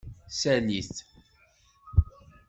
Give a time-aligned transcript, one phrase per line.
[0.39, 0.97] Sali-t.